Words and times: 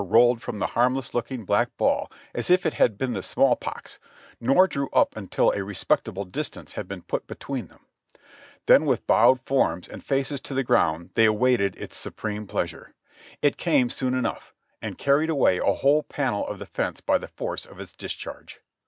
Y 0.01 0.03
YANK 0.03 0.13
rolled 0.15 0.41
from 0.41 0.57
the 0.57 0.65
harmless 0.73 1.13
looking 1.13 1.45
black 1.45 1.77
ball 1.77 2.11
as 2.33 2.49
if 2.49 2.65
it 2.65 2.73
had 2.73 2.97
the 2.97 3.21
small 3.21 3.55
pox, 3.55 3.99
nor 4.39 4.65
drew 4.65 4.89
up 4.91 5.15
until 5.15 5.51
a 5.51 5.63
respectable 5.63 6.25
distance 6.25 6.73
had 6.73 6.87
been 6.87 7.03
put 7.03 7.27
be 7.27 7.35
tween 7.35 7.67
them; 7.67 7.85
then 8.65 8.85
with 8.87 9.05
bowed 9.05 9.39
forms 9.41 9.87
and 9.87 10.03
faces 10.03 10.39
to 10.41 10.55
the 10.55 10.63
ground 10.63 11.11
they 11.13 11.25
awaited 11.25 11.75
its 11.75 11.95
supreme 11.97 12.47
pleasure; 12.47 12.89
it 13.43 13.57
came 13.57 13.91
soon 13.91 14.15
enough, 14.15 14.55
and 14.81 14.97
carried 14.97 15.29
away 15.29 15.59
a 15.59 15.65
whole 15.71 16.01
panel 16.01 16.47
of 16.47 16.57
the 16.57 16.65
fence 16.65 16.99
by 16.99 17.19
the 17.19 17.27
force 17.27 17.63
of 17.63 17.79
its 17.79 17.93
dis 17.93 18.13
charge. 18.13 18.59